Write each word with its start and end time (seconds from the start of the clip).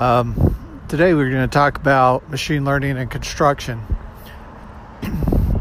Um, 0.00 0.56
today 0.88 1.12
we're 1.12 1.28
going 1.28 1.46
to 1.46 1.52
talk 1.52 1.76
about 1.76 2.30
machine 2.30 2.64
learning 2.64 2.96
and 2.96 3.10
construction. 3.10 3.82
I 5.02 5.60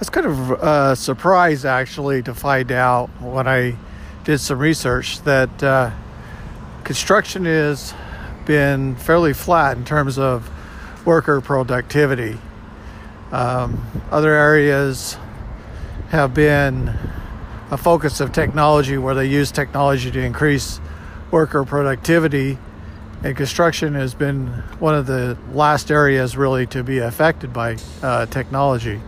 was 0.00 0.10
kind 0.10 0.26
of 0.26 0.50
uh, 0.50 0.94
surprised 0.96 1.64
actually 1.64 2.24
to 2.24 2.34
find 2.34 2.72
out 2.72 3.10
when 3.20 3.46
I 3.46 3.76
did 4.24 4.38
some 4.38 4.58
research 4.58 5.22
that 5.22 5.62
uh, 5.62 5.92
construction 6.82 7.44
has 7.44 7.94
been 8.44 8.96
fairly 8.96 9.34
flat 9.34 9.76
in 9.76 9.84
terms 9.84 10.18
of 10.18 10.50
worker 11.06 11.40
productivity. 11.40 12.36
Um, 13.30 13.86
other 14.10 14.32
areas 14.32 15.16
have 16.08 16.34
been 16.34 16.92
a 17.70 17.76
focus 17.76 18.18
of 18.18 18.32
technology 18.32 18.98
where 18.98 19.14
they 19.14 19.26
use 19.26 19.52
technology 19.52 20.10
to 20.10 20.20
increase 20.20 20.80
worker 21.30 21.64
productivity. 21.64 22.58
And 23.24 23.36
construction 23.36 23.94
has 23.94 24.14
been 24.14 24.48
one 24.80 24.96
of 24.96 25.06
the 25.06 25.38
last 25.52 25.92
areas 25.92 26.36
really 26.36 26.66
to 26.66 26.82
be 26.82 26.98
affected 26.98 27.52
by 27.52 27.76
uh, 28.02 28.26
technology. 28.26 29.00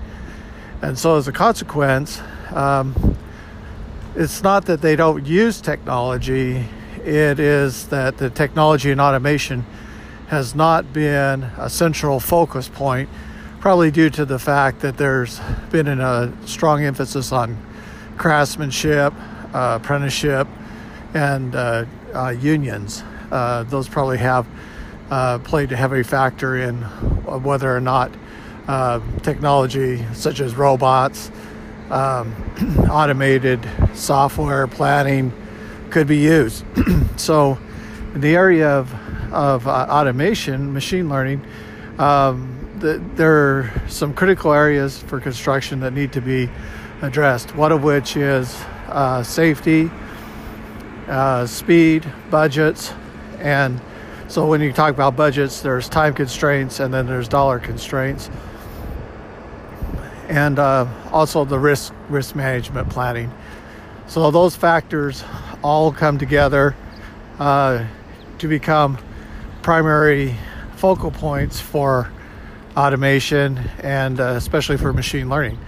And 0.82 0.96
so, 0.96 1.16
as 1.16 1.27
a 1.27 1.32
consequence, 1.32 2.23
um, 2.50 3.16
it's 4.14 4.40
not 4.42 4.66
that 4.66 4.80
they 4.82 4.95
don't 4.95 5.27
use 5.27 5.60
technology, 5.60 6.64
it 7.04 7.40
is 7.40 7.88
that 7.88 8.18
the 8.18 8.30
technology 8.30 8.92
and 8.92 9.00
automation 9.00 9.66
has 10.28 10.54
not 10.54 10.92
been 10.92 11.42
a 11.59 11.68
central 11.68 12.20
focus 12.20 12.68
point, 12.68 13.09
probably 13.59 13.90
due 13.90 14.10
to 14.10 14.24
the 14.24 14.38
fact 14.38 14.80
that 14.80 14.96
there's 14.96 15.40
been 15.70 15.88
a 15.88 16.32
strong 16.46 16.84
emphasis 16.84 17.32
on 17.32 17.59
craftsmanship, 18.16 19.12
uh, 19.52 19.78
apprenticeship, 19.82 20.46
and 21.15 21.56
uh, 21.56 21.84
uh, 22.15 22.28
unions. 22.28 23.02
Uh, 23.35 23.65
those 23.65 23.88
probably 23.88 24.18
have 24.18 24.46
uh, 25.10 25.40
played 25.40 25.73
a 25.73 25.77
heavy 25.77 26.04
factor 26.04 26.57
in 26.57 26.77
whether 27.43 27.76
or 27.76 27.80
not 27.80 28.13
uh, 28.68 29.01
technology 29.23 30.04
such 30.13 30.38
as 30.38 30.54
robots, 30.54 31.32
um, 31.91 32.32
automated 32.88 33.59
software 33.93 34.68
planning 34.68 35.32
could 35.91 36.07
be 36.07 36.18
used. 36.18 36.65
so, 37.16 37.59
in 38.15 38.21
the 38.21 38.37
area 38.37 38.68
of, 38.68 38.95
of 39.32 39.66
automation, 39.66 40.73
machine 40.73 41.09
learning, 41.09 41.45
um, 41.98 42.57
the, 42.79 43.02
there 43.16 43.32
are 43.32 43.82
some 43.88 44.15
critical 44.15 44.52
areas 44.52 45.02
for 45.02 45.19
construction 45.19 45.80
that 45.80 45.93
need 45.93 46.13
to 46.13 46.21
be 46.21 46.48
addressed, 47.02 47.57
one 47.57 47.73
of 47.73 47.82
which 47.82 48.16
is 48.16 48.54
uh, 48.91 49.24
safety, 49.24 49.91
uh, 51.09 51.45
speed, 51.46 52.07
budgets, 52.30 52.93
and 53.38 53.80
so 54.29 54.46
when 54.46 54.60
you 54.60 54.73
talk 54.73 54.93
about 54.93 55.16
budgets, 55.16 55.60
there's 55.60 55.88
time 55.88 56.15
constraints 56.15 56.80
and 56.80 56.93
then 56.93 57.07
there's 57.07 57.29
dollar 57.29 57.59
constraints, 57.59 58.30
and 60.29 60.59
uh, 60.59 60.87
also 61.13 61.45
the 61.45 61.59
risk 61.59 61.95
risk 62.09 62.35
management 62.35 62.88
planning. 62.91 63.30
So 64.06 64.31
those 64.31 64.56
factors 64.56 65.25
all 65.62 65.93
come 65.93 66.19
together 66.19 66.75
uh, 67.38 67.84
to 68.38 68.49
become 68.49 68.99
primary 69.62 70.37
focal 70.76 71.10
points 71.10 71.60
for 71.60 72.10
automation 72.76 73.59
and 73.82 74.21
uh, 74.21 74.34
especially 74.37 74.76
for 74.76 74.93
machine 74.93 75.28
learning. 75.28 75.59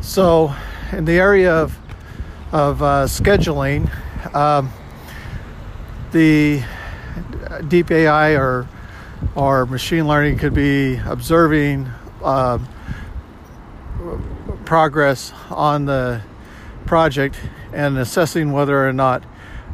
So, 0.00 0.54
in 0.92 1.04
the 1.04 1.18
area 1.18 1.52
of 1.52 1.78
of 2.52 2.82
uh, 2.82 3.04
scheduling, 3.04 3.88
um, 4.34 4.72
the 6.12 6.62
deep 7.68 7.90
AI 7.90 8.36
or 8.36 8.68
or 9.34 9.66
machine 9.66 10.06
learning 10.08 10.38
could 10.38 10.54
be 10.54 10.96
observing 10.96 11.88
uh, 12.22 12.58
progress 14.64 15.32
on 15.50 15.84
the 15.84 16.20
project 16.86 17.38
and 17.72 17.98
assessing 17.98 18.52
whether 18.52 18.88
or 18.88 18.92
not 18.92 19.22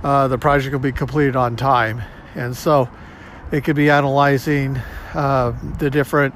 uh, 0.02 0.28
the 0.28 0.38
project 0.38 0.72
will 0.72 0.80
be 0.80 0.92
completed 0.92 1.36
on 1.36 1.56
time. 1.56 2.02
And 2.34 2.56
so, 2.56 2.88
it 3.52 3.64
could 3.64 3.76
be 3.76 3.88
analyzing 3.88 4.76
uh, 5.14 5.52
the 5.78 5.90
different 5.90 6.34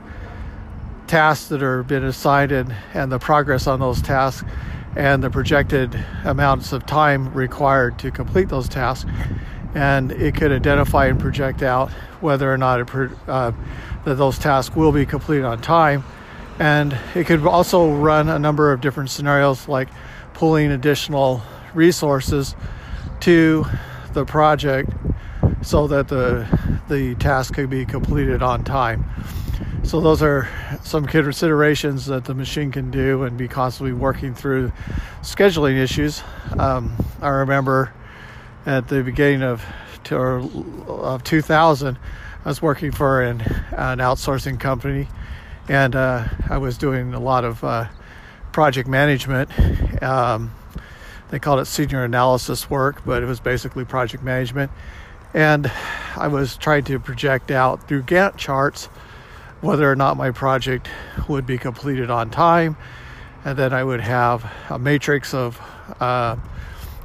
tasks 1.06 1.48
that 1.48 1.62
are 1.62 1.82
been 1.82 2.04
assigned 2.04 2.52
and, 2.52 2.74
and 2.94 3.10
the 3.10 3.18
progress 3.18 3.66
on 3.66 3.80
those 3.80 4.00
tasks 4.00 4.48
and 4.96 5.22
the 5.22 5.30
projected 5.30 6.04
amounts 6.24 6.72
of 6.72 6.86
time 6.86 7.32
required 7.34 7.98
to 7.98 8.10
complete 8.10 8.48
those 8.48 8.68
tasks 8.68 9.10
and 9.74 10.12
it 10.12 10.34
could 10.34 10.52
identify 10.52 11.06
and 11.06 11.20
project 11.20 11.62
out 11.62 11.90
whether 12.20 12.52
or 12.52 12.58
not 12.58 12.80
uh, 13.28 13.52
that 14.04 14.14
those 14.14 14.38
tasks 14.38 14.74
will 14.74 14.92
be 14.92 15.06
completed 15.06 15.44
on 15.44 15.60
time 15.60 16.02
and 16.58 16.96
it 17.14 17.26
could 17.26 17.46
also 17.46 17.94
run 17.94 18.28
a 18.28 18.38
number 18.38 18.72
of 18.72 18.80
different 18.80 19.10
scenarios 19.10 19.68
like 19.68 19.88
pulling 20.34 20.70
additional 20.70 21.42
resources 21.74 22.54
to 23.20 23.64
the 24.12 24.24
project 24.24 24.90
so 25.62 25.86
that 25.86 26.08
the 26.08 26.46
the 26.88 27.14
task 27.16 27.54
could 27.54 27.70
be 27.70 27.84
completed 27.84 28.42
on 28.42 28.64
time 28.64 29.04
so 29.82 30.00
those 30.00 30.22
are 30.22 30.48
some 30.84 31.06
considerations 31.06 32.06
that 32.06 32.24
the 32.24 32.34
machine 32.34 32.70
can 32.70 32.90
do 32.90 33.22
and 33.22 33.36
be 33.36 33.48
constantly 33.48 33.92
working 33.92 34.34
through 34.34 34.72
scheduling 35.22 35.78
issues. 35.78 36.22
Um, 36.58 36.94
I 37.20 37.28
remember 37.28 37.92
at 38.66 38.88
the 38.88 39.02
beginning 39.02 39.42
of, 39.42 39.64
of 40.10 41.24
2000, 41.24 41.98
I 42.44 42.48
was 42.48 42.62
working 42.62 42.92
for 42.92 43.22
an, 43.22 43.40
an 43.40 43.98
outsourcing 43.98 44.58
company 44.58 45.08
and 45.68 45.94
uh, 45.94 46.24
I 46.48 46.58
was 46.58 46.78
doing 46.78 47.14
a 47.14 47.20
lot 47.20 47.44
of 47.44 47.62
uh, 47.62 47.88
project 48.52 48.88
management. 48.88 49.50
Um, 50.02 50.52
they 51.30 51.38
called 51.38 51.60
it 51.60 51.66
senior 51.66 52.02
analysis 52.02 52.68
work, 52.68 53.02
but 53.06 53.22
it 53.22 53.26
was 53.26 53.38
basically 53.38 53.84
project 53.84 54.24
management. 54.24 54.72
And 55.32 55.70
I 56.16 56.26
was 56.26 56.56
trying 56.56 56.84
to 56.84 56.98
project 56.98 57.52
out 57.52 57.86
through 57.86 58.02
Gantt 58.02 58.36
charts 58.36 58.86
whether 59.60 59.90
or 59.90 59.94
not 59.94 60.16
my 60.16 60.30
project 60.30 60.88
would 61.28 61.46
be 61.46 61.58
completed 61.58 62.10
on 62.10 62.30
time. 62.30 62.76
And 63.44 63.56
then 63.56 63.72
I 63.72 63.84
would 63.84 64.00
have 64.00 64.50
a 64.68 64.78
matrix 64.78 65.34
of 65.34 65.60
uh, 66.00 66.36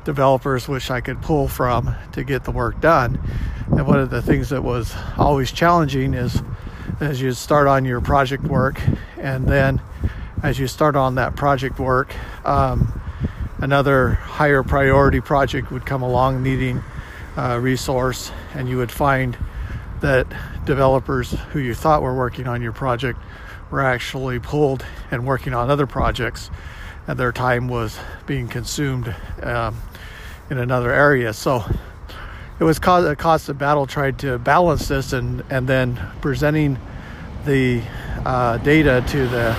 developers 0.05 0.67
which 0.67 0.89
I 0.89 1.01
could 1.01 1.21
pull 1.21 1.47
from 1.47 1.93
to 2.13 2.23
get 2.23 2.45
the 2.45 2.51
work 2.51 2.79
done. 2.79 3.19
And 3.67 3.85
one 3.85 3.99
of 3.99 4.09
the 4.09 4.21
things 4.21 4.49
that 4.49 4.63
was 4.63 4.95
always 5.17 5.51
challenging 5.51 6.13
is 6.13 6.41
as 6.99 7.19
you 7.19 7.33
start 7.33 7.67
on 7.67 7.83
your 7.83 7.99
project 7.99 8.44
work, 8.44 8.79
and 9.17 9.45
then 9.47 9.81
as 10.44 10.59
you 10.59 10.67
start 10.67 10.95
on 10.95 11.15
that 11.15 11.35
project 11.35 11.79
work, 11.79 12.13
um, 12.45 13.01
another 13.57 14.11
higher 14.11 14.63
priority 14.63 15.19
project 15.19 15.71
would 15.71 15.85
come 15.85 16.03
along 16.03 16.44
needing 16.44 16.81
a 17.35 17.59
resource, 17.59 18.31
and 18.53 18.69
you 18.69 18.77
would 18.77 18.91
find 18.91 19.38
that 20.01 20.27
developers 20.65 21.31
who 21.51 21.59
you 21.59 21.73
thought 21.73 22.01
were 22.01 22.15
working 22.15 22.47
on 22.47 22.61
your 22.61 22.71
project 22.71 23.19
were 23.71 23.81
actually 23.81 24.39
pulled 24.39 24.85
and 25.09 25.25
working 25.25 25.53
on 25.53 25.69
other 25.69 25.88
projects, 25.88 26.51
and 27.07 27.19
their 27.19 27.31
time 27.31 27.67
was 27.67 27.97
being 28.25 28.47
consumed 28.47 29.13
um, 29.41 29.75
in 30.50 30.57
another 30.57 30.91
area. 30.91 31.33
So 31.33 31.63
it 32.59 32.63
was 32.63 32.78
a 32.78 33.16
constant 33.16 33.57
battle 33.57 33.85
trying 33.85 34.16
to 34.17 34.38
balance 34.38 34.88
this 34.88 35.13
and, 35.13 35.44
and 35.50 35.67
then 35.67 36.00
presenting 36.22 36.79
the 37.45 37.81
uh, 38.25 38.57
data 38.57 39.03
to 39.09 39.28
the 39.28 39.51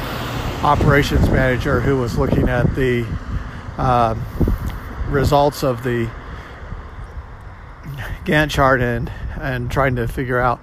operations 0.63 1.29
manager 1.29 1.81
who 1.81 1.99
was 1.99 2.17
looking 2.19 2.49
at 2.49 2.75
the 2.75 3.07
uh, 3.79 4.15
results 5.09 5.63
of 5.63 5.83
the 5.83 6.09
Gantt 8.25 8.51
chart 8.51 8.81
and 8.81 9.11
and 9.41 9.71
trying 9.71 9.97
to 9.97 10.09
figure 10.09 10.41
out, 10.41 10.61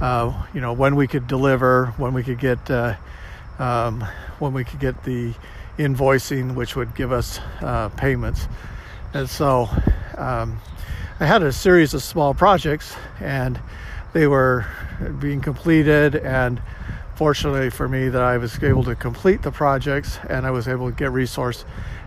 uh, 0.00 0.32
you 0.54 0.60
know, 0.60 0.72
when 0.72 0.96
we 0.96 1.06
could 1.06 1.26
deliver, 1.26 1.86
when 1.96 2.12
we 2.12 2.22
could 2.22 2.38
get, 2.38 2.70
uh, 2.70 2.94
um, 3.58 4.04
when 4.38 4.52
we 4.52 4.64
could 4.64 4.80
get 4.80 5.04
the 5.04 5.34
invoicing, 5.78 6.54
which 6.54 6.76
would 6.76 6.94
give 6.94 7.12
us 7.12 7.38
uh, 7.60 7.88
payments. 7.90 8.48
And 9.16 9.30
so, 9.30 9.66
um, 10.18 10.60
I 11.20 11.24
had 11.24 11.42
a 11.42 11.50
series 11.50 11.94
of 11.94 12.02
small 12.02 12.34
projects, 12.34 12.94
and 13.18 13.58
they 14.12 14.26
were 14.26 14.66
being 15.18 15.40
completed. 15.40 16.16
And 16.16 16.60
fortunately 17.14 17.70
for 17.70 17.88
me, 17.88 18.10
that 18.10 18.20
I 18.20 18.36
was 18.36 18.62
able 18.62 18.84
to 18.84 18.94
complete 18.94 19.40
the 19.40 19.50
projects, 19.50 20.18
and 20.28 20.46
I 20.46 20.50
was 20.50 20.68
able 20.68 20.90
to 20.90 20.94
get 20.94 21.12
resource 21.12 21.64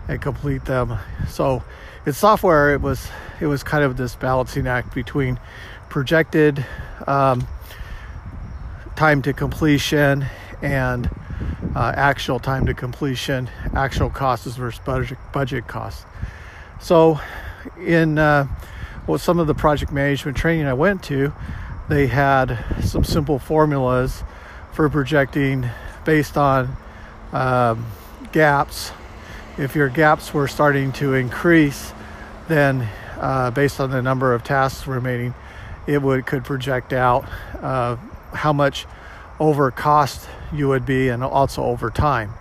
and 0.08 0.22
complete 0.22 0.66
them. 0.66 1.00
So, 1.28 1.64
in 2.06 2.14
software, 2.14 2.76
it 2.76 2.82
was 2.82 3.08
it 3.42 3.48
was 3.48 3.64
kind 3.64 3.84
of 3.84 3.98
this 3.98 4.16
balancing 4.16 4.68
act 4.68 4.94
between 4.94 5.40
projected 5.90 6.64
um, 7.08 7.48
time 8.96 9.24
to 9.24 9.34
completion 9.34 10.28
and 10.62 11.10
uh, 11.76 11.92
actual 11.96 12.38
time 12.38 12.68
to 12.68 12.76
completion, 12.76 13.50
actual 13.74 14.12
costs 14.12 14.46
versus 14.56 14.80
budget, 14.86 15.18
budget 15.34 15.68
costs. 15.68 16.06
So, 16.80 17.20
in 17.78 18.18
uh, 18.18 18.48
well, 19.06 19.18
some 19.18 19.40
of 19.40 19.48
the 19.48 19.54
project 19.54 19.92
management 19.92 20.38
training 20.38 20.66
I 20.66 20.74
went 20.74 21.04
to, 21.04 21.34
they 21.90 22.08
had 22.08 22.64
some 22.84 23.04
simple 23.04 23.40
formulas 23.40 24.24
for 24.72 24.90
projecting 24.90 25.68
based 26.06 26.38
on 26.38 26.78
um, 27.34 27.86
gaps. 28.32 28.92
If 29.58 29.76
your 29.76 29.90
gaps 29.90 30.34
were 30.34 30.48
starting 30.48 30.92
to 30.94 31.16
increase, 31.16 31.92
then 32.48 32.88
uh, 33.20 33.52
based 33.52 33.80
on 33.80 33.92
the 33.92 34.02
number 34.02 34.34
of 34.34 34.44
tasks 34.44 34.88
remaining, 34.88 35.34
it 35.86 36.02
would 36.02 36.26
could 36.26 36.46
project 36.46 36.94
out 36.94 37.28
uh, 37.62 37.98
how 38.34 38.54
much 38.54 38.86
over 39.40 39.72
cost 39.72 40.30
you 40.54 40.68
would 40.68 40.86
be 40.86 41.10
and 41.10 41.24
also 41.24 41.64
over 41.64 41.90
time. 41.90 42.34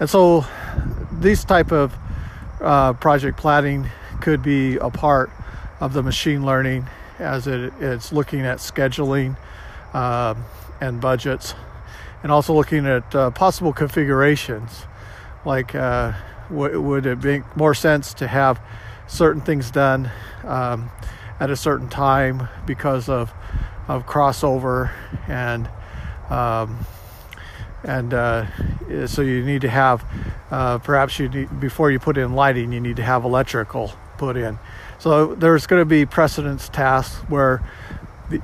And 0.00 0.08
so 0.08 0.46
these 1.12 1.44
type 1.44 1.72
of 1.72 1.94
uh, 2.60 2.92
project 2.94 3.36
planning 3.36 3.88
could 4.20 4.42
be 4.42 4.76
a 4.76 4.90
part 4.90 5.30
of 5.80 5.92
the 5.92 6.02
machine 6.02 6.44
learning 6.44 6.86
as 7.18 7.46
it, 7.46 7.72
it's 7.80 8.12
looking 8.12 8.40
at 8.40 8.58
scheduling 8.58 9.36
uh, 9.92 10.34
and 10.80 11.00
budgets 11.00 11.54
and 12.22 12.32
also 12.32 12.52
looking 12.54 12.86
at 12.86 13.14
uh, 13.14 13.30
possible 13.30 13.72
configurations. 13.72 14.86
Like 15.44 15.74
uh, 15.74 16.12
w- 16.48 16.80
would 16.80 17.06
it 17.06 17.22
make 17.22 17.56
more 17.56 17.74
sense 17.74 18.14
to 18.14 18.26
have 18.26 18.60
certain 19.06 19.40
things 19.40 19.70
done 19.70 20.10
um, 20.44 20.90
at 21.40 21.50
a 21.50 21.56
certain 21.56 21.88
time 21.88 22.48
because 22.66 23.08
of 23.08 23.32
of 23.86 24.04
crossover 24.04 24.92
and 25.28 25.68
um, 26.28 26.78
and 27.84 28.12
uh, 28.12 28.46
so 29.06 29.22
you 29.22 29.44
need 29.44 29.62
to 29.62 29.68
have 29.68 30.04
uh, 30.50 30.78
perhaps 30.78 31.18
you 31.18 31.28
need 31.28 31.60
before 31.60 31.90
you 31.90 31.98
put 31.98 32.16
in 32.16 32.34
lighting 32.34 32.72
you 32.72 32.80
need 32.80 32.96
to 32.96 33.02
have 33.02 33.24
electrical 33.24 33.92
put 34.16 34.36
in. 34.36 34.58
So 34.98 35.34
there's 35.34 35.66
going 35.66 35.80
to 35.80 35.86
be 35.86 36.06
precedence 36.06 36.68
tasks 36.68 37.16
where 37.28 37.62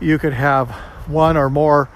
you 0.00 0.18
could 0.18 0.32
have 0.32 0.70
one 1.06 1.36
or 1.36 1.50
more 1.50 1.88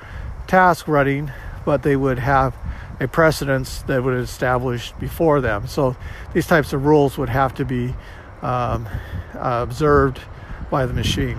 tasks 0.46 0.88
running 0.88 1.30
but 1.64 1.82
they 1.82 1.96
would 1.96 2.18
have 2.18 2.56
a 3.00 3.06
precedence 3.06 3.82
that 3.82 4.02
would 4.02 4.18
establish 4.18 4.92
before 4.92 5.40
them. 5.40 5.66
So 5.68 5.96
these 6.32 6.46
types 6.46 6.72
of 6.72 6.84
rules 6.84 7.16
would 7.16 7.28
have 7.28 7.54
to 7.54 7.64
be 7.64 7.94
um, 8.42 8.88
observed 9.34 10.20
by 10.70 10.86
the 10.86 10.92
machine. 10.92 11.38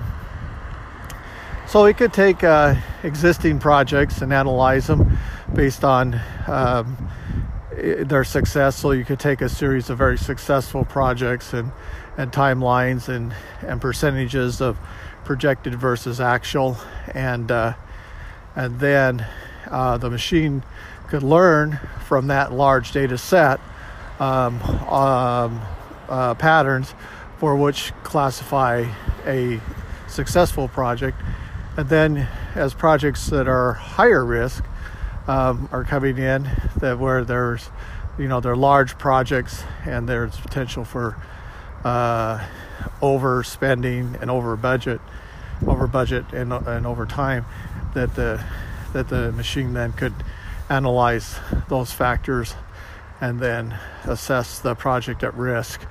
So 1.67 1.83
we 1.83 1.93
could 1.93 2.13
take 2.13 2.43
uh, 2.43 2.75
existing 3.03 3.59
projects 3.59 4.21
and 4.21 4.33
analyze 4.33 4.87
them 4.87 5.17
based 5.53 5.83
on 5.83 6.19
um, 6.47 7.09
their 7.71 8.23
success. 8.23 8.75
So 8.75 8.91
you 8.91 9.05
could 9.05 9.19
take 9.19 9.41
a 9.41 9.49
series 9.49 9.89
of 9.89 9.97
very 9.97 10.17
successful 10.17 10.85
projects 10.85 11.53
and, 11.53 11.71
and 12.17 12.31
timelines 12.31 13.09
and, 13.09 13.33
and 13.61 13.81
percentages 13.81 14.61
of 14.61 14.77
projected 15.29 15.75
versus 15.75 16.19
actual, 16.19 16.75
and 17.13 17.51
uh, 17.51 17.73
and 18.55 18.79
then 18.79 19.25
uh, 19.69 19.95
the 19.97 20.09
machine 20.09 20.63
could 21.07 21.21
learn 21.21 21.79
from 22.07 22.27
that 22.27 22.51
large 22.51 22.91
data 22.91 23.15
set 23.15 23.59
um, 24.19 24.59
um, 24.89 25.61
uh, 26.09 26.33
patterns 26.33 26.95
for 27.37 27.55
which 27.55 27.93
classify 28.01 28.85
a 29.27 29.61
successful 30.07 30.67
project, 30.67 31.21
and 31.77 31.87
then 31.89 32.27
as 32.55 32.73
projects 32.73 33.27
that 33.27 33.47
are 33.47 33.73
higher 33.73 34.25
risk 34.25 34.63
um, 35.29 35.69
are 35.71 35.83
coming 35.83 36.17
in 36.17 36.49
that 36.77 36.97
where 36.97 37.23
there's 37.23 37.69
you 38.17 38.27
know 38.27 38.39
they're 38.39 38.55
large 38.55 38.97
projects 38.97 39.63
and 39.85 40.09
there's 40.09 40.35
potential 40.37 40.83
for 40.83 41.15
uh, 41.83 42.43
overspending 42.99 44.19
and 44.21 44.31
over 44.31 44.55
budget 44.55 44.99
over 45.67 45.85
budget 45.85 46.25
and, 46.33 46.51
and 46.51 46.87
over 46.87 47.05
time 47.05 47.45
that 47.93 48.15
the 48.15 48.43
that 48.93 49.07
the 49.09 49.31
machine 49.33 49.73
then 49.73 49.93
could 49.93 50.13
analyze 50.67 51.37
those 51.67 51.91
factors 51.91 52.55
and 53.21 53.39
then 53.39 53.77
assess 54.05 54.59
the 54.59 54.73
project 54.73 55.23
at 55.23 55.33
risk 55.35 55.81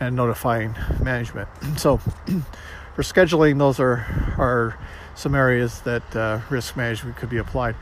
and 0.00 0.16
notifying 0.16 0.74
management. 1.00 1.48
So 1.78 1.98
for 2.96 3.02
scheduling 3.02 3.58
those 3.58 3.78
are 3.78 4.34
are 4.36 4.76
some 5.14 5.36
areas 5.36 5.80
that 5.82 6.16
uh, 6.16 6.40
risk 6.50 6.76
management 6.76 7.16
could 7.16 7.30
be 7.30 7.36
applied 7.36 7.76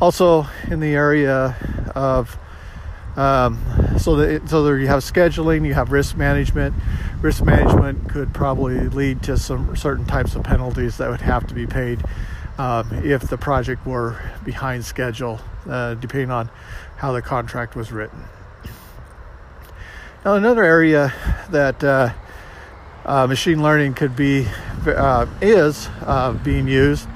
also 0.00 0.46
in 0.70 0.80
the 0.80 0.94
area 0.94 1.56
of 1.94 2.38
um, 3.16 3.58
so 3.98 4.16
that 4.16 4.48
so 4.48 4.62
there 4.64 4.78
you 4.78 4.86
have 4.86 5.00
scheduling, 5.00 5.66
you 5.66 5.74
have 5.74 5.92
risk 5.92 6.16
management. 6.16 6.74
Risk 7.20 7.44
management 7.44 8.08
could 8.08 8.32
probably 8.32 8.88
lead 8.88 9.22
to 9.24 9.36
some 9.36 9.76
certain 9.76 10.06
types 10.06 10.34
of 10.34 10.42
penalties 10.42 10.96
that 10.96 11.10
would 11.10 11.20
have 11.20 11.46
to 11.48 11.54
be 11.54 11.66
paid 11.66 12.02
um, 12.58 12.90
if 13.04 13.22
the 13.22 13.36
project 13.36 13.86
were 13.86 14.20
behind 14.44 14.84
schedule, 14.84 15.40
uh, 15.68 15.94
depending 15.94 16.30
on 16.30 16.48
how 16.96 17.12
the 17.12 17.22
contract 17.22 17.76
was 17.76 17.92
written. 17.92 18.24
Now, 20.24 20.34
another 20.34 20.62
area 20.62 21.12
that 21.50 21.82
uh, 21.84 22.12
uh, 23.04 23.26
machine 23.26 23.62
learning 23.62 23.94
could 23.94 24.16
be 24.16 24.46
uh, 24.86 25.26
is 25.40 25.88
uh, 26.02 26.32
being 26.32 26.66
used 26.66 27.08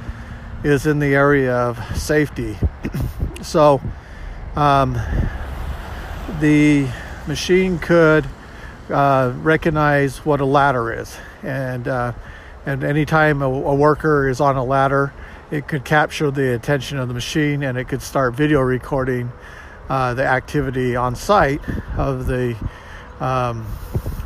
is 0.67 0.85
in 0.85 0.99
the 0.99 1.15
area 1.15 1.55
of 1.55 1.79
safety. 1.97 2.59
so 3.43 3.81
um, 4.57 4.95
the 6.41 6.89
machine 7.29 7.79
could 7.79 8.27
uh, 8.91 9.33
recognize 9.37 10.25
what 10.25 10.41
a 10.41 10.45
ladder 10.45 10.93
is, 10.93 11.17
and 11.45 11.87
uh, 11.87 12.13
and 12.67 12.83
anytime 12.83 13.43
a, 13.43 13.47
a 13.47 13.75
worker 13.77 14.29
is 14.29 14.41
on 14.41 14.57
a 14.57 14.65
ladder, 14.65 15.13
it 15.53 15.69
could 15.69 15.85
capture 15.85 16.33
the 16.33 16.55
attention 16.57 16.99
of 16.99 17.07
the 17.07 17.15
machine, 17.15 17.62
and 17.62 17.79
it 17.79 17.85
could 17.85 18.03
start 18.03 18.35
video 18.35 18.61
recording 18.61 19.31
uh, 19.89 20.15
the 20.15 20.27
activity 20.27 20.97
on 20.97 21.15
site 21.15 21.61
of 21.97 22.27
the 22.27 22.57
um, 23.21 23.65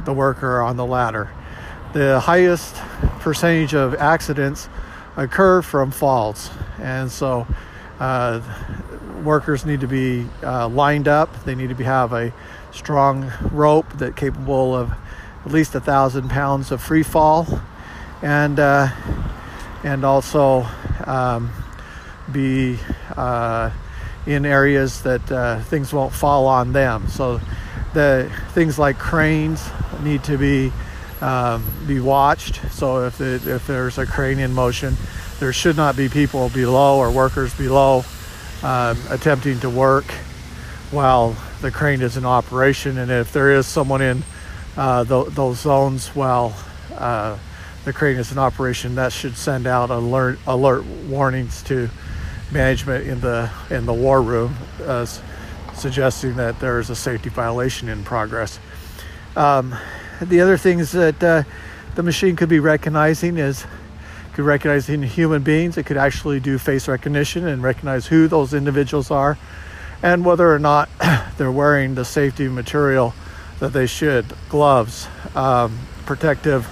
the 0.07 0.13
worker 0.15 0.63
on 0.63 0.79
the 0.79 0.87
ladder. 0.87 1.31
The 1.93 2.19
highest 2.19 2.77
percentage 3.19 3.75
of 3.75 3.95
accidents 3.97 4.71
occur 5.21 5.63
from 5.63 5.91
falls. 5.91 6.51
And 6.79 7.11
so 7.11 7.47
uh, 7.99 8.41
workers 9.23 9.67
need 9.67 9.81
to 9.81 9.87
be 9.87 10.27
uh, 10.43 10.69
lined 10.69 11.09
up. 11.09 11.45
They 11.45 11.55
need 11.55 11.69
to 11.69 11.75
be, 11.75 11.85
have 11.85 12.13
a 12.13 12.33
strong 12.73 13.31
rope 13.53 13.91
that 13.99 14.17
capable 14.17 14.75
of 14.75 14.93
at 15.45 15.53
least 15.53 15.75
a 15.75 15.81
thousand 15.81 16.31
pounds 16.31 16.71
of 16.71 16.83
free 16.83 17.03
fall, 17.03 17.47
and 18.23 18.59
uh, 18.59 18.89
and 19.85 20.05
also 20.05 20.67
um, 21.05 21.51
be 22.31 22.79
uh, 23.17 23.71
in 24.27 24.45
areas 24.45 25.03
that 25.03 25.33
uh, 25.33 25.61
things 25.63 25.93
won't 25.93 26.13
fall 26.13 26.47
on 26.47 26.73
them. 26.73 27.09
So 27.09 27.41
the 27.95 28.31
things 28.51 28.79
like 28.79 28.99
cranes 28.99 29.69
need 30.03 30.23
to 30.25 30.39
be 30.39 30.73
um, 31.21 31.65
be 31.87 32.01
watched. 32.01 32.61
So 32.73 33.07
if 33.07 33.21
it, 33.21 33.47
if 33.47 33.67
there's 33.67 33.99
a 33.99 34.07
crane 34.07 34.39
in 34.39 34.53
motion, 34.53 34.97
there 35.39 35.53
should 35.53 35.77
not 35.77 35.97
be 35.97 36.09
people 36.09 36.49
below 36.51 36.99
or 36.99 37.11
workers 37.11 37.55
below 37.55 38.05
um, 38.63 38.99
attempting 39.09 39.61
to 39.61 39.71
work 39.71 40.05
while 40.91 41.37
the 41.61 41.71
crane 41.71 42.03
is 42.03 42.17
in 42.17 42.25
operation. 42.25 42.99
And 42.99 43.11
if 43.11 43.33
there 43.33 43.53
is 43.53 43.67
someone 43.67 44.03
in 44.03 44.23
uh, 44.77 45.05
th- 45.05 45.29
those 45.29 45.61
zones 45.61 46.09
while 46.09 46.55
uh, 46.97 47.39
the 47.85 47.93
crane 47.93 48.17
is 48.17 48.33
in 48.33 48.39
operation, 48.39 48.95
that 48.97 49.13
should 49.13 49.37
send 49.37 49.67
out 49.67 49.91
alert 49.91 50.39
alert 50.47 50.85
warnings 51.09 51.63
to 51.65 51.89
management 52.53 53.07
in 53.07 53.21
the 53.21 53.51
in 53.71 53.87
the 53.87 53.95
war 53.95 54.21
room, 54.21 54.55
uh, 54.85 55.07
suggesting 55.75 56.37
that 56.37 56.61
there 56.61 56.79
is 56.79 56.91
a 56.91 56.97
safety 56.97 57.31
violation 57.31 57.89
in 57.89 58.05
progress. 58.05 58.59
Um, 59.37 59.75
the 60.21 60.41
other 60.41 60.57
things 60.57 60.93
that 60.93 61.23
uh, 61.23 61.43
the 61.95 62.03
machine 62.03 62.37
could 62.37 62.49
be 62.49 62.61
recognizing 62.61 63.39
is 63.39 63.65
could 64.35 64.45
recognizing 64.45 65.03
human 65.03 65.43
beings. 65.43 65.77
It 65.77 65.87
could 65.87 65.97
actually 65.97 66.41
do 66.41 66.59
face 66.59 66.89
recognition 66.89 67.47
and 67.47 67.63
recognize 67.63 68.07
who 68.07 68.29
those 68.29 68.55
individuals 68.55 69.11
are 69.11 69.39
and 70.03 70.25
whether 70.25 70.53
or 70.53 70.59
not 70.59 70.89
they're 71.37 71.51
wearing 71.51 71.95
the 71.95 72.05
safety 72.05 72.49
material 72.49 73.15
that 73.59 73.73
they 73.73 73.87
should 73.87 74.27
gloves, 74.49 75.09
um, 75.35 75.79
protective 76.07 76.69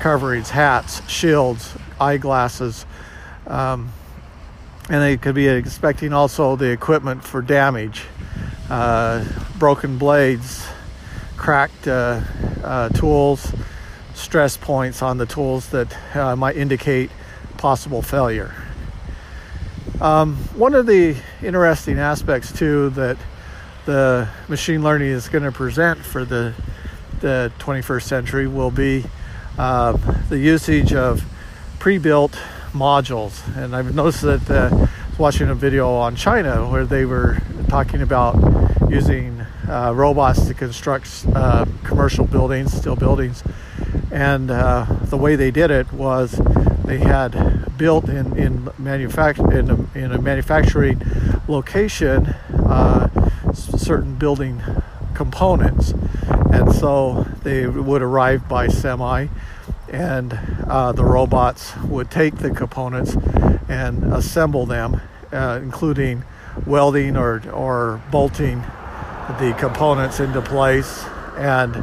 coverings, 0.00 0.50
hats, 0.50 1.08
shields, 1.08 1.74
eyeglasses. 2.00 2.86
Um, 3.46 3.92
and 4.88 5.02
they 5.02 5.16
could 5.16 5.34
be 5.34 5.48
expecting 5.48 6.12
also 6.12 6.56
the 6.56 6.70
equipment 6.70 7.22
for 7.22 7.40
damage, 7.40 8.04
uh, 8.68 9.24
broken 9.58 9.98
blades, 9.98 10.66
cracked 11.36 11.86
uh, 11.86 12.20
uh, 12.62 12.88
tools, 12.90 13.52
stress 14.14 14.56
points 14.56 15.02
on 15.02 15.18
the 15.18 15.26
tools 15.26 15.68
that 15.70 16.16
uh, 16.16 16.36
might 16.36 16.56
indicate 16.56 17.10
possible 17.58 18.02
failure. 18.02 18.54
Um, 20.00 20.36
one 20.56 20.74
of 20.74 20.86
the 20.86 21.16
interesting 21.42 21.98
aspects 21.98 22.52
too 22.52 22.90
that 22.90 23.16
the 23.84 24.28
machine 24.48 24.82
learning 24.82 25.08
is 25.08 25.28
going 25.28 25.44
to 25.44 25.52
present 25.52 25.98
for 26.00 26.24
the 26.24 26.54
the 27.20 27.52
21st 27.60 28.02
century 28.02 28.46
will 28.48 28.72
be 28.72 29.04
uh, 29.56 29.92
the 30.28 30.38
usage 30.38 30.92
of 30.92 31.24
pre-built 31.78 32.32
modules. 32.72 33.40
And 33.56 33.76
I've 33.76 33.94
noticed 33.94 34.22
that 34.22 34.50
uh, 34.50 34.86
watching 35.18 35.48
a 35.48 35.54
video 35.54 35.88
on 35.94 36.16
China 36.16 36.68
where 36.68 36.84
they 36.84 37.04
were 37.04 37.38
talking 37.68 38.02
about 38.02 38.34
using 38.92 39.40
uh, 39.68 39.92
robots 39.94 40.46
to 40.46 40.54
construct 40.54 41.24
uh, 41.34 41.64
commercial 41.82 42.26
buildings, 42.26 42.72
steel 42.72 42.94
buildings. 42.94 43.42
And 44.10 44.50
uh, 44.50 44.84
the 45.04 45.16
way 45.16 45.34
they 45.36 45.50
did 45.50 45.70
it 45.70 45.90
was 45.92 46.32
they 46.84 46.98
had 46.98 47.32
built 47.78 48.08
in 48.08 48.36
in 48.36 48.64
manufact- 48.78 49.50
in, 49.50 49.70
a, 49.70 49.98
in 49.98 50.12
a 50.12 50.20
manufacturing 50.20 51.00
location 51.48 52.26
uh, 52.26 53.08
certain 53.54 54.14
building 54.16 54.62
components, 55.14 55.94
and 56.52 56.74
so 56.74 57.24
they 57.42 57.66
would 57.66 58.02
arrive 58.02 58.46
by 58.48 58.68
semi, 58.68 59.28
and 59.90 60.38
uh, 60.68 60.92
the 60.92 61.04
robots 61.04 61.74
would 61.78 62.10
take 62.10 62.36
the 62.36 62.50
components 62.50 63.16
and 63.68 64.04
assemble 64.12 64.66
them, 64.66 65.00
uh, 65.32 65.58
including 65.62 66.24
welding 66.66 67.16
or 67.16 67.42
or 67.50 68.02
bolting 68.10 68.62
the 69.38 69.54
components 69.58 70.20
into 70.20 70.42
place 70.42 71.04
and 71.36 71.76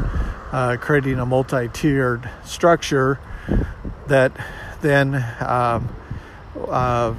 uh, 0.51 0.77
creating 0.79 1.19
a 1.19 1.25
multi-tiered 1.25 2.29
structure 2.43 3.19
that 4.07 4.31
then 4.81 5.15
um, 5.39 5.89
uh, 6.67 7.13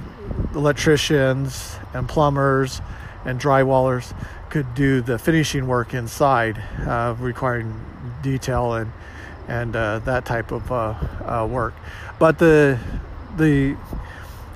electricians 0.55 1.77
and 1.95 2.09
plumbers 2.09 2.81
and 3.25 3.41
drywallers 3.41 4.15
could 4.51 4.75
do 4.75 5.01
the 5.01 5.19
finishing 5.19 5.67
work 5.67 5.95
inside, 5.95 6.63
uh, 6.87 7.15
requiring 7.19 7.85
detail 8.23 8.75
and 8.75 8.93
and 9.49 9.75
uh, 9.75 9.99
that 10.01 10.25
type 10.25 10.53
of 10.53 10.71
uh, 10.71 10.95
uh, 11.25 11.47
work. 11.51 11.75
But 12.19 12.39
the 12.39 12.79
the 13.37 13.77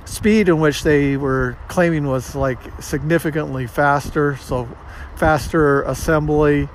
speed 0.05 0.49
in 0.49 0.61
which 0.61 0.83
they 0.83 1.17
were 1.17 1.57
claiming 1.69 2.07
was 2.07 2.35
like 2.35 2.59
significantly 2.81 3.67
faster, 3.67 4.37
so 4.37 4.69
faster 5.17 5.83
assembly, 5.83 6.69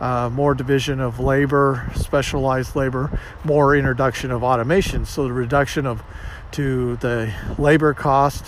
uh, 0.00 0.28
more 0.32 0.54
division 0.54 1.00
of 1.00 1.18
labor, 1.18 1.90
specialized 1.94 2.76
labor, 2.76 3.18
more 3.44 3.74
introduction 3.74 4.30
of 4.30 4.42
automation. 4.42 5.04
So 5.06 5.24
the 5.24 5.32
reduction 5.32 5.86
of 5.86 6.02
to 6.52 6.96
the 6.96 7.32
labor 7.58 7.94
cost, 7.94 8.44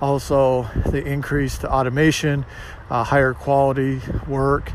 also 0.00 0.68
the 0.86 1.04
increased 1.04 1.64
automation, 1.64 2.44
uh, 2.90 3.04
higher 3.04 3.34
quality 3.34 4.00
work, 4.26 4.72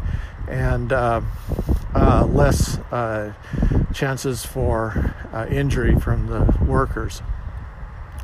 and 0.47 0.91
uh, 0.91 1.21
uh 1.93 2.25
less 2.25 2.77
uh, 2.91 3.33
chances 3.93 4.45
for 4.45 5.13
uh, 5.33 5.45
injury 5.49 5.95
from 5.99 6.27
the 6.27 6.65
workers. 6.65 7.21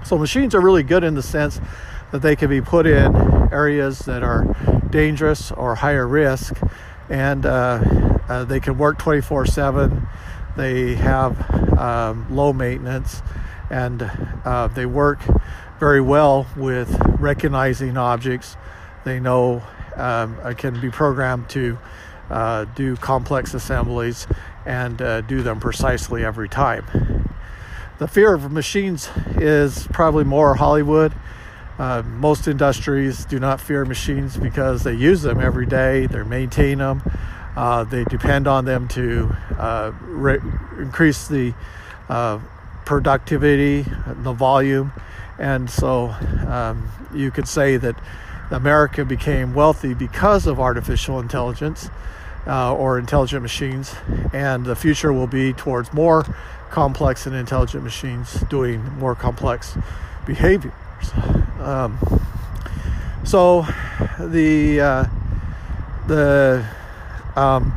So 0.06 0.18
machines 0.18 0.56
are 0.56 0.62
really 0.62 0.84
good 0.84 1.04
in 1.04 1.16
the 1.16 1.24
sense 1.24 1.60
that 2.12 2.22
they 2.22 2.36
can 2.36 2.50
be 2.50 2.62
put 2.62 2.86
in 2.86 3.16
areas 3.52 4.00
that 4.00 4.24
are 4.24 4.56
dangerous 4.90 5.52
or 5.52 5.76
higher 5.76 6.08
risk 6.08 6.58
and 7.10 7.46
uh, 7.46 7.82
uh, 8.30 8.44
they 8.46 8.60
can 8.60 8.78
work 8.78 8.98
24 8.98 9.46
7. 9.46 10.08
They 10.56 10.96
have 10.96 11.78
um, 11.78 12.28
low 12.36 12.54
maintenance 12.54 13.22
and 13.70 14.10
uh, 14.46 14.68
they 14.68 14.86
work 14.86 15.20
very 15.80 16.02
well 16.02 16.48
with 16.56 16.96
recognizing 17.20 17.98
objects. 17.98 18.58
They 19.04 19.20
know 19.20 19.64
um, 19.96 20.38
can 20.56 20.80
be 20.80 20.90
programmed 20.90 21.50
to 21.50 21.78
uh, 22.30 22.66
do 22.76 22.96
complex 22.98 23.54
assemblies 23.54 24.28
and 24.66 25.02
uh, 25.02 25.22
do 25.22 25.42
them 25.42 25.60
precisely 25.60 26.26
every 26.26 26.50
time. 26.50 26.86
The 28.00 28.08
fear 28.08 28.34
of 28.34 28.52
machines 28.52 29.10
is 29.38 29.88
probably 29.92 30.24
more 30.24 30.56
Hollywood 30.56 31.14
uh, 31.80 32.02
most 32.02 32.48
industries 32.48 33.26
do 33.26 33.40
not 33.40 33.62
fear 33.62 33.86
machines 33.86 34.36
because 34.36 34.84
they 34.84 34.94
use 34.94 35.22
them 35.22 35.40
every 35.40 35.66
day, 35.66 36.08
they 36.08 36.24
maintain 36.24 36.80
them, 36.80 37.04
uh, 37.56 37.84
they 37.84 38.04
depend 38.06 38.48
on 38.48 38.66
them 38.66 38.88
to 38.88 39.36
uh, 39.58 39.92
re- 40.02 40.40
increase 40.80 41.28
the 41.28 41.54
uh, 42.10 42.40
productivity, 42.86 43.86
the 44.24 44.34
volume, 44.34 44.92
and 45.38 45.70
so 45.70 46.08
um, 46.48 46.90
you 47.14 47.30
could 47.30 47.48
say 47.48 47.78
that 47.78 47.96
America 48.50 49.06
became 49.06 49.54
wealthy 49.54 49.94
because 49.94 50.48
of 50.48 50.60
artificial 50.60 51.20
intelligence. 51.20 51.92
Uh, 52.48 52.74
or 52.74 52.98
intelligent 52.98 53.42
machines, 53.42 53.94
and 54.32 54.66
the 54.66 54.76
future 54.76 55.12
will 55.12 55.28
be 55.28 55.52
towards 55.52 55.92
more 55.92 56.26
complex 56.70 57.26
and 57.26 57.36
intelligent 57.36 57.84
machines 57.84 58.40
doing 58.50 58.82
more 58.98 59.16
complex 59.16 59.78
behaviors. 60.26 60.74
Um, 61.60 62.00
so 63.26 63.66
the 64.18 64.80
uh, 64.80 65.06
the 66.08 66.66
um, 67.36 67.74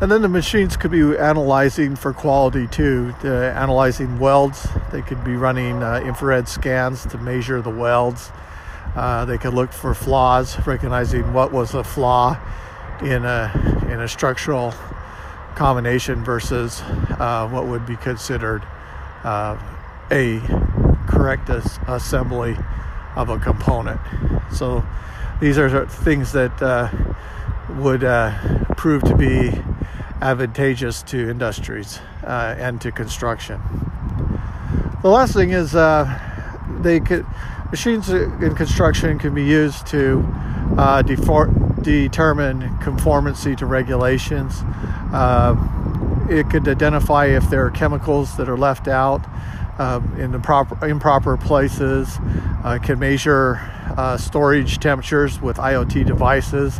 and 0.00 0.10
then 0.10 0.22
the 0.22 0.28
machines 0.28 0.76
could 0.76 0.90
be 0.90 1.16
analyzing 1.16 1.94
for 1.94 2.12
quality 2.12 2.66
too, 2.66 3.14
analyzing 3.22 4.18
welds. 4.18 4.66
They 4.90 5.02
could 5.02 5.22
be 5.22 5.36
running 5.36 5.82
uh, 5.82 6.00
infrared 6.04 6.48
scans 6.48 7.06
to 7.06 7.18
measure 7.18 7.62
the 7.62 7.70
welds. 7.70 8.32
Uh, 8.96 9.26
they 9.26 9.38
could 9.38 9.54
look 9.54 9.72
for 9.72 9.94
flaws, 9.94 10.58
recognizing 10.66 11.32
what 11.32 11.52
was 11.52 11.74
a 11.74 11.84
flaw 11.84 12.36
in 13.02 13.24
a 13.24 13.86
in 13.90 14.00
a 14.00 14.08
structural 14.08 14.74
combination 15.54 16.22
versus 16.24 16.80
uh, 17.18 17.48
what 17.48 17.66
would 17.66 17.84
be 17.86 17.96
considered 17.96 18.62
uh, 19.24 19.58
a 20.10 20.40
correct 21.06 21.50
as- 21.50 21.78
assembly 21.88 22.56
of 23.16 23.28
a 23.28 23.38
component. 23.38 24.00
So 24.52 24.84
these 25.40 25.58
are 25.58 25.86
things 25.86 26.32
that 26.32 26.62
uh, 26.62 26.88
would 27.80 28.04
uh, 28.04 28.64
prove 28.76 29.02
to 29.04 29.16
be 29.16 29.52
advantageous 30.20 31.02
to 31.04 31.30
industries 31.30 31.98
uh, 32.24 32.54
and 32.58 32.80
to 32.80 32.92
construction. 32.92 33.60
The 35.02 35.08
last 35.08 35.32
thing 35.32 35.50
is 35.50 35.74
uh, 35.74 36.06
they 36.80 37.00
could 37.00 37.26
machines 37.70 38.10
in 38.10 38.54
construction 38.54 39.18
can 39.18 39.34
be 39.34 39.44
used 39.44 39.86
to 39.88 40.20
uh, 40.76 41.02
defor- 41.02 41.52
determine 41.82 42.78
conformancy 42.78 43.56
to 43.56 43.66
regulations. 43.66 44.62
Uh, 45.12 45.56
it 46.28 46.48
could 46.50 46.68
identify 46.68 47.26
if 47.26 47.48
there 47.50 47.66
are 47.66 47.70
chemicals 47.70 48.36
that 48.36 48.48
are 48.48 48.56
left 48.56 48.88
out 48.88 49.24
um, 49.78 50.14
in 50.20 50.30
the 50.32 50.38
proper 50.38 50.86
improper 50.86 51.36
places. 51.36 52.18
Uh, 52.62 52.78
can 52.82 52.98
measure 52.98 53.56
uh, 53.96 54.16
storage 54.16 54.78
temperatures 54.78 55.40
with 55.40 55.56
IoT 55.56 56.06
devices. 56.06 56.78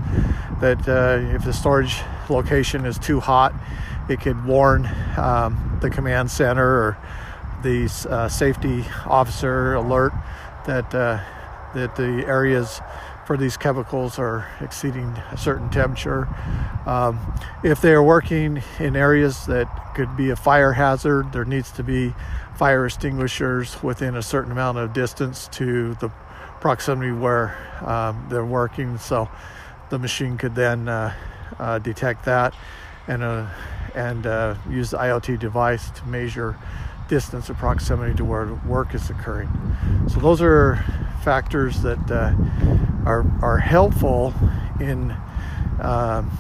That 0.60 0.86
uh, 0.86 1.34
if 1.34 1.44
the 1.44 1.52
storage 1.52 2.00
location 2.28 2.84
is 2.84 2.98
too 2.98 3.18
hot, 3.18 3.54
it 4.08 4.20
could 4.20 4.44
warn 4.44 4.88
um, 5.16 5.78
the 5.80 5.88
command 5.88 6.30
center 6.30 6.66
or 6.66 6.98
the 7.62 7.90
uh, 8.08 8.28
safety 8.28 8.84
officer 9.06 9.74
alert 9.74 10.12
that 10.66 10.94
uh, 10.94 11.20
that 11.74 11.96
the 11.96 12.26
areas 12.26 12.80
for 13.30 13.36
these 13.36 13.56
chemicals 13.56 14.18
are 14.18 14.48
exceeding 14.60 15.06
a 15.30 15.36
certain 15.36 15.70
temperature. 15.70 16.26
Um, 16.84 17.32
if 17.62 17.80
they 17.80 17.92
are 17.92 18.02
working 18.02 18.60
in 18.80 18.96
areas 18.96 19.46
that 19.46 19.68
could 19.94 20.16
be 20.16 20.30
a 20.30 20.34
fire 20.34 20.72
hazard, 20.72 21.32
there 21.32 21.44
needs 21.44 21.70
to 21.74 21.84
be 21.84 22.12
fire 22.56 22.86
extinguishers 22.86 23.80
within 23.84 24.16
a 24.16 24.22
certain 24.22 24.50
amount 24.50 24.78
of 24.78 24.92
distance 24.92 25.46
to 25.52 25.94
the 26.00 26.08
proximity 26.60 27.12
where 27.12 27.56
um, 27.86 28.26
they're 28.28 28.44
working. 28.44 28.98
So 28.98 29.28
the 29.90 29.98
machine 30.00 30.36
could 30.36 30.56
then 30.56 30.88
uh, 30.88 31.14
uh, 31.56 31.78
detect 31.78 32.24
that 32.24 32.52
and 33.06 33.22
uh, 33.22 33.46
and 33.94 34.26
uh, 34.26 34.56
use 34.68 34.90
the 34.90 34.98
IoT 34.98 35.38
device 35.38 35.88
to 35.92 36.04
measure 36.08 36.58
distance 37.06 37.48
or 37.48 37.54
proximity 37.54 38.12
to 38.16 38.24
where 38.24 38.52
work 38.66 38.92
is 38.92 39.08
occurring. 39.08 39.50
So 40.08 40.18
those 40.18 40.42
are 40.42 40.84
factors 41.22 41.82
that 41.82 42.10
uh, 42.10 42.32
are 43.06 43.24
are 43.42 43.58
helpful 43.58 44.34
in 44.80 45.14
um, 45.80 46.30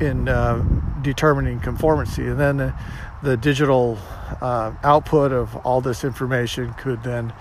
in 0.00 0.28
uh, 0.28 0.64
determining 1.02 1.60
conformancy, 1.60 2.26
and 2.26 2.38
then 2.38 2.74
the 3.22 3.36
digital 3.36 3.98
uh, 4.40 4.72
output 4.84 5.32
of 5.32 5.56
all 5.66 5.80
this 5.80 6.04
information 6.04 6.72
could 6.74 7.02
then 7.02 7.32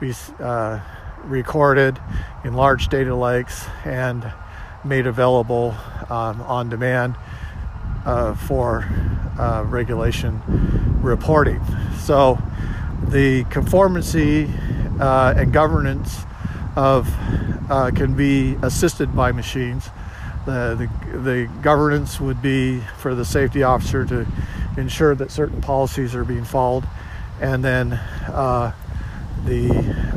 be 0.00 0.12
uh, 0.38 0.80
recorded 1.24 1.98
in 2.44 2.54
large 2.54 2.88
data 2.88 3.14
lakes 3.14 3.66
and 3.84 4.32
made 4.84 5.06
available 5.06 5.74
um, 6.10 6.40
on 6.42 6.68
demand 6.68 7.16
uh, 8.04 8.34
for 8.34 8.86
uh, 9.38 9.64
regulation 9.66 10.40
reporting. 11.02 11.60
So 11.98 12.38
the 13.08 13.44
conformancy 13.44 14.48
uh, 15.00 15.34
and 15.36 15.52
governance 15.52 16.24
of 16.76 17.08
uh, 17.70 17.90
can 17.94 18.14
be 18.14 18.56
assisted 18.62 19.14
by 19.14 19.32
machines. 19.32 19.88
The, 20.46 20.88
the, 21.12 21.18
the 21.18 21.50
governance 21.62 22.20
would 22.20 22.42
be 22.42 22.80
for 22.98 23.14
the 23.14 23.24
safety 23.24 23.62
officer 23.62 24.04
to 24.06 24.26
ensure 24.76 25.14
that 25.14 25.30
certain 25.30 25.60
policies 25.62 26.14
are 26.14 26.24
being 26.24 26.44
followed, 26.44 26.84
and 27.40 27.64
then 27.64 27.92
uh, 27.92 28.72
the 29.44 29.68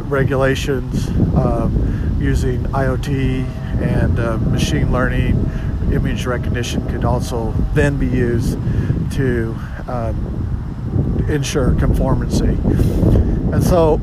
regulations 0.07 1.07
um, 1.35 2.17
using 2.19 2.63
IoT 2.63 3.45
and 3.81 4.19
uh, 4.19 4.37
machine 4.37 4.91
learning, 4.91 5.35
image 5.93 6.25
recognition 6.25 6.85
could 6.89 7.05
also 7.05 7.53
then 7.73 7.97
be 7.97 8.07
used 8.07 8.57
to 9.13 9.55
um, 9.87 11.25
ensure 11.29 11.73
conformancy. 11.75 12.57
And 13.51 13.63
so, 13.63 13.95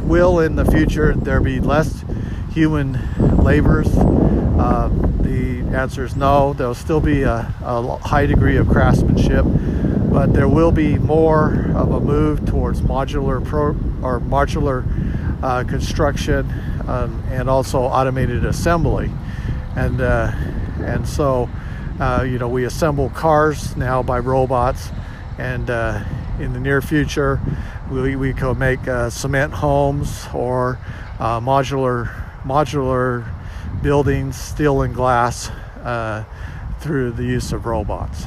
will 0.02 0.40
in 0.40 0.56
the 0.56 0.64
future 0.64 1.14
there 1.14 1.40
be 1.40 1.60
less 1.60 2.04
human 2.52 2.98
labors? 3.38 3.88
Uh, 3.96 4.90
the 5.20 5.60
answer 5.74 6.04
is 6.04 6.14
no. 6.14 6.52
There'll 6.52 6.74
still 6.74 7.00
be 7.00 7.22
a, 7.22 7.52
a, 7.62 7.96
high 7.96 8.26
degree 8.26 8.56
of 8.58 8.68
craftsmanship, 8.68 9.44
but 10.12 10.34
there 10.34 10.48
will 10.48 10.72
be 10.72 10.98
more 10.98 11.72
of 11.74 11.90
a 11.90 12.00
move 12.00 12.44
towards 12.44 12.82
modular 12.82 13.44
pro, 13.44 13.68
or 14.02 14.20
modular 14.20 14.84
uh, 15.42 15.64
construction 15.64 16.48
um, 16.86 17.24
and 17.30 17.48
also 17.48 17.80
automated 17.80 18.44
assembly. 18.44 19.10
And 19.74 20.00
uh, 20.00 20.32
and 20.84 21.08
so, 21.08 21.48
uh, 21.98 22.26
you 22.28 22.38
know, 22.38 22.48
we 22.48 22.64
assemble 22.64 23.08
cars 23.10 23.76
now 23.76 24.02
by 24.02 24.18
robots, 24.18 24.90
and 25.38 25.70
uh, 25.70 26.04
in 26.38 26.52
the 26.52 26.60
near 26.60 26.82
future, 26.82 27.40
we, 27.92 28.16
we 28.16 28.32
could 28.32 28.58
make 28.58 28.88
uh, 28.88 29.10
cement 29.10 29.52
homes 29.52 30.26
or 30.34 30.78
uh, 31.18 31.40
modular 31.40 32.10
modular 32.42 33.28
buildings, 33.82 34.36
steel 34.36 34.82
and 34.82 34.94
glass, 34.94 35.48
uh, 35.84 36.24
through 36.80 37.12
the 37.12 37.24
use 37.24 37.52
of 37.52 37.66
robots. 37.66 38.26